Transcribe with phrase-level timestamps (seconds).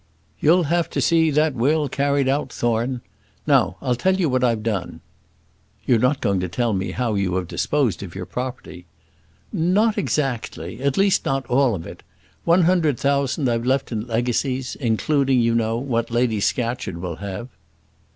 [0.39, 3.01] "You'll have to see that will carried out, Thorne.
[3.45, 4.99] Now I'll tell you what I have done."
[5.85, 8.87] "You're not going to tell me how you have disposed of your property?"
[9.53, 12.01] "Not exactly; at least not all of it.
[12.45, 17.49] One hundred thousand I've left in legacies, including, you know, what Lady Scatcherd will have."